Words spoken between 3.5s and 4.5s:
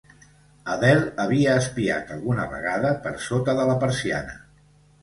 de la persiana.